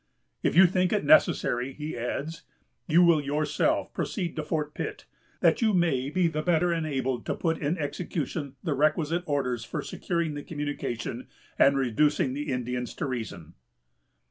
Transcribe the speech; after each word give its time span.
"If 0.41 0.55
you 0.55 0.65
think 0.65 0.91
it 0.91 1.05
necessary," 1.05 1.73
he 1.73 1.95
adds, 1.95 2.41
"you 2.87 3.03
will 3.03 3.21
yourself 3.21 3.93
proceed 3.93 4.35
to 4.35 4.41
Fort 4.43 4.73
Pitt, 4.73 5.05
that 5.41 5.61
you 5.61 5.75
may 5.75 6.09
be 6.09 6.27
the 6.27 6.41
better 6.41 6.73
enabled 6.73 7.23
to 7.27 7.35
put 7.35 7.59
in 7.59 7.77
execution 7.77 8.55
the 8.63 8.73
requisite 8.73 9.21
orders 9.27 9.63
for 9.63 9.83
securing 9.83 10.33
the 10.33 10.41
communication 10.41 11.27
and 11.59 11.77
reducing 11.77 12.33
the 12.33 12.51
Indians 12.51 12.95
to 12.95 13.05
reason." 13.05 13.53